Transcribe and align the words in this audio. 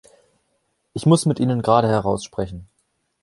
Ich 0.93 1.05
muss 1.05 1.27
mit 1.27 1.39
Ihnen 1.39 1.61
geradeheraus 1.61 2.23
sprechen. 2.23 2.67